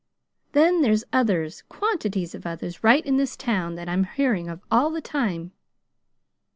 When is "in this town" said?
3.05-3.75